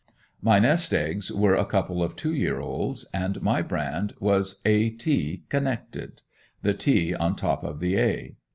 My 0.41 0.57
nest 0.57 0.95
eggs 0.95 1.31
were 1.31 1.53
a 1.53 1.63
couple 1.63 2.01
of 2.01 2.15
two 2.15 2.33
year 2.33 2.59
olds, 2.59 3.05
and 3.13 3.39
my 3.43 3.61
brand 3.61 4.15
was 4.19 4.59
A. 4.65 4.89
T. 4.89 5.43
connected 5.47 6.23
the 6.63 6.73
T. 6.73 7.13
on 7.13 7.35
top 7.35 7.63
of 7.63 7.79
the 7.79 7.97
A. 7.99 8.35